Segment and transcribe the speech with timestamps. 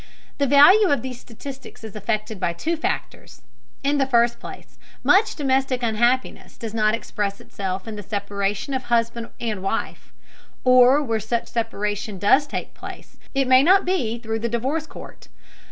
[0.39, 3.43] The value of these statistics is affected by two factors.
[3.83, 8.85] In the first place, much domestic unhappiness does not express itself in the separation of
[8.85, 10.11] husband and wife.
[10.63, 15.27] Or, where such separation does take place, it may not be through the divorce court.